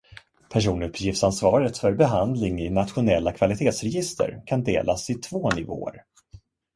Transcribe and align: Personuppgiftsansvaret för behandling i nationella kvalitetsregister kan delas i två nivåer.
Personuppgiftsansvaret 0.49 1.77
för 1.77 1.93
behandling 1.93 2.59
i 2.59 2.69
nationella 2.69 3.31
kvalitetsregister 3.31 4.43
kan 4.45 4.63
delas 4.63 5.09
i 5.09 5.15
två 5.15 5.49
nivåer. 5.49 6.03